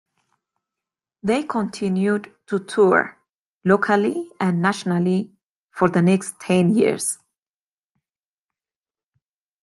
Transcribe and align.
They 1.21 1.43
continued 1.43 2.33
to 2.47 2.57
tour, 2.57 3.19
locally 3.63 4.31
and 4.39 4.59
nationally, 4.59 5.31
for 5.69 5.89
the 5.89 6.01
next 6.01 6.39
ten 6.39 6.75
years. 6.75 7.19